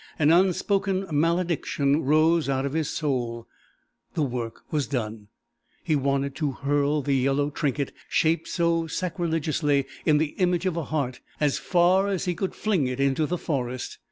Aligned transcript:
An 0.17 0.31
unspoken 0.31 1.05
malediction 1.11 2.03
rose 2.05 2.49
out 2.49 2.65
of 2.65 2.73
his 2.73 2.89
soul. 2.89 3.45
The 4.15 4.23
work 4.23 4.63
was 4.71 4.87
done! 4.87 5.27
He 5.83 5.95
wanted 5.95 6.33
to 6.37 6.53
hurl 6.53 7.03
the 7.03 7.13
yellow 7.13 7.51
trinket, 7.51 7.91
shaped 8.09 8.47
so 8.47 8.87
sacrilegiously 8.87 9.85
in 10.03 10.17
the 10.17 10.31
image 10.39 10.65
of 10.65 10.75
a 10.75 10.85
heart, 10.85 11.19
as 11.39 11.59
far 11.59 12.07
as 12.07 12.25
he 12.25 12.33
could 12.33 12.55
fling 12.55 12.87
it 12.87 12.99
into 12.99 13.27
the 13.27 13.37
forest. 13.37 13.99